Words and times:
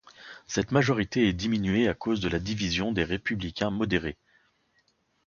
Cette 0.47 0.71
majorité 0.71 1.27
est 1.27 1.33
diminuée 1.33 1.87
à 1.87 1.93
cause 1.93 2.21
de 2.21 2.27
la 2.27 2.39
division 2.39 2.91
des 2.91 3.03
Républicains 3.03 3.69
modérés. 3.69 4.17